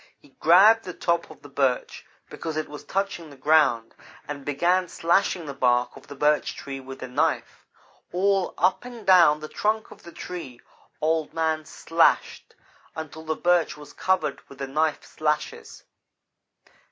He 0.17 0.29
grabbed 0.39 0.83
the 0.85 0.95
top 0.95 1.29
of 1.29 1.43
the 1.43 1.47
Birch 1.49 2.03
because 2.27 2.57
it 2.57 2.67
was 2.67 2.83
touching 2.83 3.29
the 3.29 3.35
ground, 3.37 3.93
and 4.27 4.43
began 4.43 4.87
slashing 4.87 5.45
the 5.45 5.53
bark 5.53 5.95
of 5.95 6.07
the 6.07 6.15
Birch 6.15 6.55
Tree 6.55 6.79
with 6.79 6.97
the 7.01 7.07
knife. 7.07 7.67
All 8.11 8.55
up 8.57 8.83
and 8.83 9.05
down 9.05 9.41
the 9.41 9.47
trunk 9.47 9.91
of 9.91 10.01
the 10.01 10.11
tree 10.11 10.59
Old 11.01 11.35
man 11.35 11.65
slashed, 11.65 12.55
until 12.95 13.23
the 13.25 13.35
Birch 13.35 13.77
was 13.77 13.93
covered 13.93 14.41
with 14.49 14.57
the 14.57 14.65
knife 14.67 15.03
slashes. 15.05 15.83